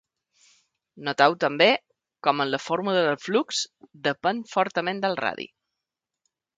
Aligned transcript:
Noteu 1.07 1.35
també 1.43 1.67
com 2.29 2.43
en 2.47 2.53
la 2.55 2.61
fórmula 2.69 3.05
el 3.13 3.21
flux 3.29 3.63
depèn 4.11 4.45
fortament 4.57 5.07
del 5.07 5.21
radi. 5.27 5.51